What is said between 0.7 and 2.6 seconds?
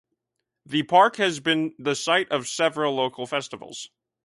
park has been the site of